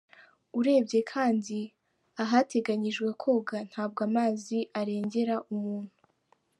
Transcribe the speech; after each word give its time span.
Urebye 0.59 0.99
kandi 1.13 1.59
ahateganyijwe 2.23 3.09
koga 3.21 3.57
ntabwo 3.69 3.99
amazi 4.07 4.57
arengera 4.79 5.35
umuntu.” 5.53 5.95